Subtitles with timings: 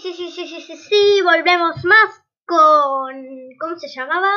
[0.00, 3.12] sí, sí, sí, sí, sí, sí, volvemos más con...
[3.60, 4.32] ¿Cómo se llamaba?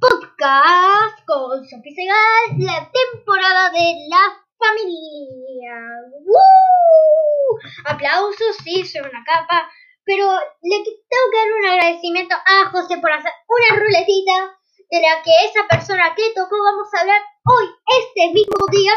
[0.00, 5.74] Podcast con Sofía Segal, la temporada de la familia.
[6.24, 7.58] ¡Woo!
[7.86, 9.70] Aplausos, sí, soy una capa.
[10.04, 10.26] Pero
[10.62, 14.58] le tengo que dar un agradecimiento a José por hacer una ruletita
[14.90, 17.66] de la que esa persona que tocó vamos a hablar hoy,
[18.00, 18.92] este mismo día,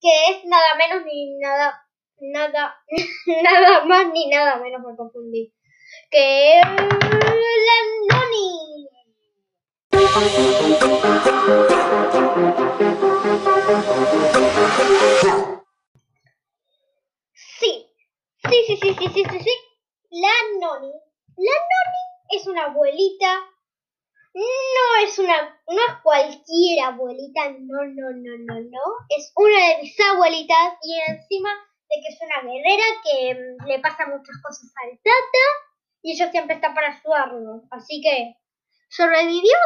[0.00, 1.85] que es nada menos ni nada
[2.20, 2.76] nada,
[3.42, 5.52] nada más ni nada menos me confundí.
[6.10, 7.78] Que la
[8.10, 8.88] Noni.
[17.32, 17.86] Sí,
[18.48, 19.50] sí, sí, sí, sí, sí, sí, sí.
[20.10, 20.92] La Noni.
[21.36, 23.40] La Noni es una abuelita.
[24.34, 25.34] No es una,
[25.66, 28.80] no es cualquier abuelita, no, no, no, no, no.
[29.08, 31.48] Es una de mis abuelitas y encima
[31.88, 35.46] de que es una guerrera que mm, le pasa muchas cosas al tata
[36.02, 37.62] y ella siempre está para ayudarlo.
[37.70, 38.36] Así que
[38.88, 39.56] sobrevivió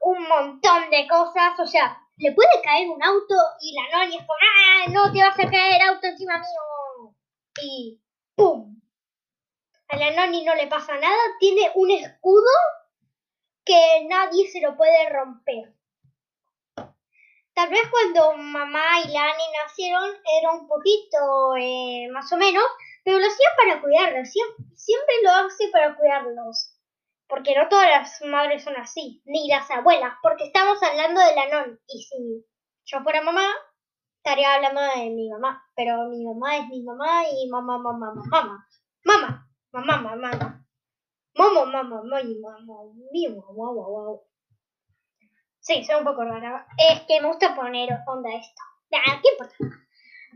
[0.00, 1.58] un montón de cosas.
[1.58, 4.90] O sea, le puede caer un auto y la Noni es como, ¡ah!
[4.90, 7.14] No te vas a caer auto encima mío.
[7.62, 8.00] Y
[8.34, 8.80] ¡pum!
[9.88, 11.20] A la Noni no le pasa nada.
[11.38, 12.50] Tiene un escudo
[13.64, 15.74] que nadie se lo puede romper.
[17.54, 22.64] Tal vez cuando mamá y Lani nacieron era un poquito eh, más o menos,
[23.04, 26.78] pero lo hacía para cuidarlos, siempre, siempre lo hace para cuidarlos.
[27.28, 31.48] Porque no todas las madres son así, ni las abuelas, porque estamos hablando de la
[31.48, 31.80] non.
[31.88, 32.44] Y si
[32.84, 33.46] yo fuera mamá,
[34.18, 38.22] estaría hablando de mi mamá, pero mi mamá es mi mamá y mamá, mamá, mamá,
[38.24, 38.66] mamá,
[39.04, 40.42] mamá, mamá, mamá, mamá, mamá,
[41.34, 42.22] mamá, mamá, mamá,
[43.44, 44.18] mamá, mamá,
[45.62, 46.66] Sí, soy un poco rara.
[46.76, 48.62] Es que me gusta poner onda esto.
[48.90, 49.56] Nah, ¿qué importa?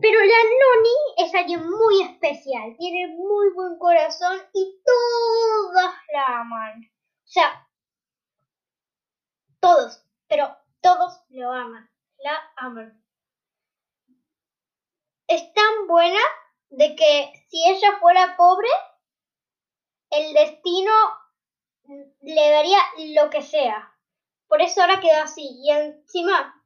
[0.00, 2.74] Pero la Noni es alguien muy especial.
[2.76, 6.90] Tiene muy buen corazón y todas la aman.
[7.24, 7.68] O sea,
[9.60, 11.88] todos, pero todos lo aman.
[12.18, 13.00] La aman.
[15.28, 16.20] Es tan buena
[16.70, 18.68] de que si ella fuera pobre,
[20.10, 20.92] el destino
[22.22, 22.78] le daría
[23.14, 23.91] lo que sea.
[24.52, 25.48] Por eso ahora quedó así.
[25.62, 26.62] Y encima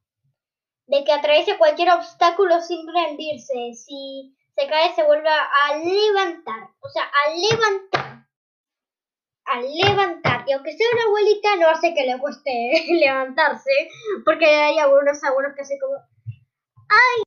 [0.89, 3.75] de que atraviese cualquier obstáculo sin rendirse.
[3.75, 6.71] Si se cae se vuelve a levantar.
[6.81, 8.27] O sea, a levantar.
[9.45, 10.43] A levantar.
[10.49, 12.51] Y aunque sea una abuelita, no hace que le cueste
[12.89, 13.71] levantarse.
[14.25, 15.95] Porque hay algunos abuelos que hacen como...
[16.89, 17.23] ¡Ay!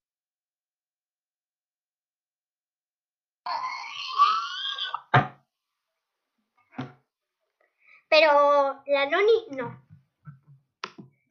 [8.09, 9.88] Pero la Noni no.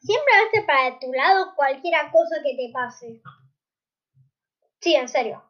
[0.08, 3.20] Siempre hace para tu lado cualquier cosa que te pase.
[4.80, 5.44] Sí, en serio.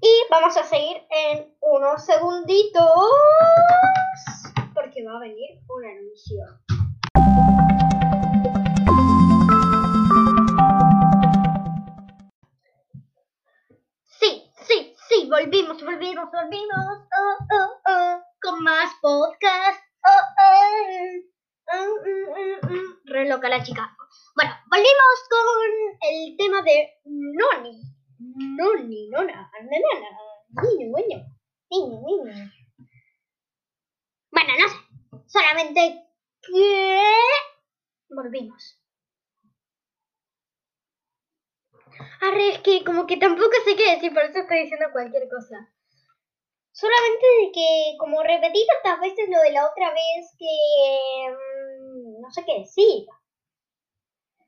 [0.00, 3.10] Y vamos a seguir en unos segunditos.
[4.72, 6.44] Porque va a venir un anuncio.
[14.04, 16.83] Sí, sí, sí, volvimos, volvimos, volvimos.
[23.24, 23.96] Loca la chica.
[24.36, 27.80] Bueno, volvimos con el tema de Noni.
[28.18, 30.08] Noni, nona, nana,
[30.62, 31.24] niño, niño,
[31.70, 32.52] niño, niño.
[34.30, 34.76] Bueno, no sé.
[35.26, 36.04] Solamente
[36.42, 37.00] que
[38.10, 38.78] volvimos.
[42.20, 45.72] Arre, es que como que tampoco sé qué decir, por eso estoy diciendo cualquier cosa.
[46.72, 51.73] Solamente que, como repetí tantas veces lo de la otra vez, que mm,
[52.24, 53.06] no sé qué decir.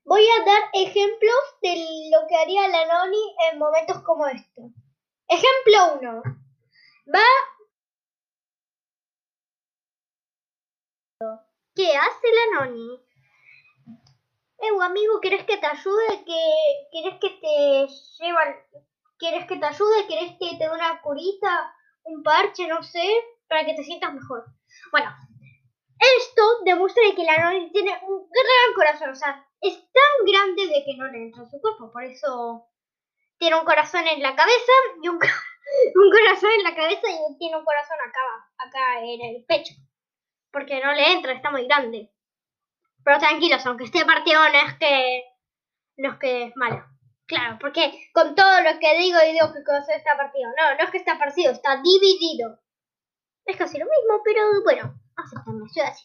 [0.04, 4.62] Voy a dar ejemplos de lo que haría la Noni en momentos como este.
[5.28, 6.22] Ejemplo 1.
[7.14, 7.26] Va...
[11.74, 13.00] ¿Qué hace la Noni?
[14.58, 16.24] Eh, amigo, ¿querés que te ayude?
[16.90, 17.86] ¿Querés que te
[18.18, 18.56] llevan?
[19.18, 20.06] ¿Quieres que te ayude?
[20.08, 21.76] ¿Querés que te dé una curita?
[22.06, 23.06] un parche, no sé,
[23.48, 24.44] para que te sientas mejor.
[24.90, 25.10] Bueno,
[25.98, 30.84] esto demuestra que la Noni tiene un gran corazón, o sea, es tan grande de
[30.84, 32.68] que no le entra en su cuerpo, por eso
[33.38, 34.72] tiene un corazón en la cabeza
[35.02, 39.74] y un, corazón en la cabeza y tiene un corazón acá, acá en el pecho,
[40.50, 42.12] porque no le entra, está muy grande.
[43.04, 45.24] Pero tranquilos, aunque esté partido, no es que,
[45.98, 46.84] no es que es malo.
[47.26, 50.50] Claro, porque con todo lo que digo y digo que cosa está partido.
[50.56, 52.60] No, no es que está partido, está dividido.
[53.44, 56.04] Es casi lo mismo, pero bueno, aceptame, soy así.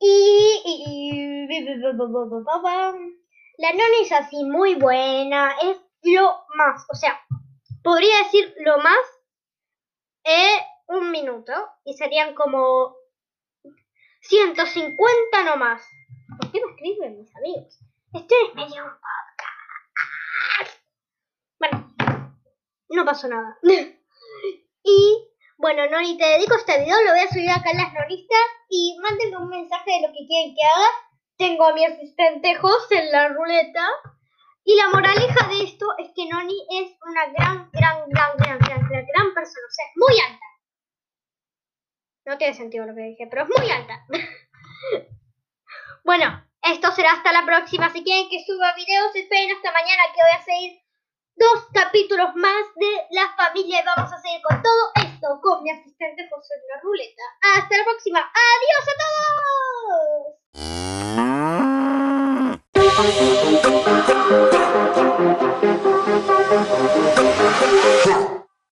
[0.00, 1.46] Y,
[3.58, 7.20] la nona es así muy buena, es lo más, o sea,
[7.82, 8.98] podría decir lo más
[10.24, 11.52] eh, un minuto
[11.84, 12.94] y serían como
[14.20, 15.82] 150 nomás.
[16.40, 17.80] ¿Por qué me escriben mis amigos?
[18.12, 20.80] Este es medio un podcast.
[21.58, 21.94] Bueno,
[22.90, 23.58] no pasó nada.
[25.58, 28.96] bueno, Noni, te dedico este video, lo voy a subir acá en las nonistas y
[29.02, 30.88] mándenme un mensaje de lo que quieren que haga.
[31.36, 33.84] Tengo a mi asistente José en la ruleta.
[34.62, 38.88] Y la moraleja de esto es que Noni es una gran, gran, gran, gran, gran,
[38.88, 39.66] gran, gran persona.
[39.66, 40.46] O sea, es muy alta.
[42.26, 44.06] No tiene sentido lo que dije, pero es muy alta.
[46.04, 47.90] bueno, esto será hasta la próxima.
[47.90, 50.78] Si quieren que suba videos, esperen hasta mañana que voy a seguir
[51.34, 55.07] dos capítulos más de La Familia y vamos a seguir con todo
[55.42, 57.22] con mi asistente José de la Ruleta.
[57.54, 58.20] Hasta la próxima.
[58.20, 58.94] ¡Adiós a
[63.02, 63.37] todos!